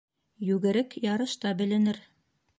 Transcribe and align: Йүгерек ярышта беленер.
Йүгерек 0.47 0.91
ярышта 1.13 1.51
беленер. 1.61 2.03